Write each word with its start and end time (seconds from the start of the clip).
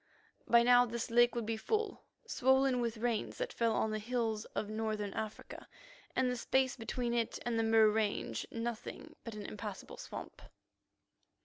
By 0.47 0.63
now 0.63 0.87
this 0.87 1.11
lake 1.11 1.35
would 1.35 1.45
be 1.45 1.57
full, 1.57 2.01
swollen 2.25 2.81
with 2.81 2.97
rains 2.97 3.37
that 3.37 3.53
fell 3.53 3.75
on 3.75 3.91
the 3.91 3.99
hills 3.99 4.45
of 4.55 4.67
Northern 4.67 5.13
Africa, 5.13 5.67
and 6.15 6.27
the 6.27 6.35
space 6.35 6.75
between 6.75 7.13
it 7.13 7.37
and 7.45 7.59
the 7.59 7.63
Mur 7.63 7.87
range 7.87 8.47
nothing 8.51 9.15
but 9.23 9.35
an 9.35 9.45
impassable 9.45 9.97
swamp. 9.97 10.41